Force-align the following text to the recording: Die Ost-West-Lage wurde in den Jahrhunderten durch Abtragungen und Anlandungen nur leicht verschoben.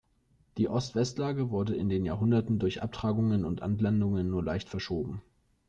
Die 0.57 0.67
Ost-West-Lage 0.67 1.51
wurde 1.51 1.75
in 1.75 1.87
den 1.87 2.05
Jahrhunderten 2.05 2.57
durch 2.57 2.81
Abtragungen 2.81 3.45
und 3.45 3.61
Anlandungen 3.61 4.31
nur 4.31 4.43
leicht 4.43 4.67
verschoben. 4.67 5.21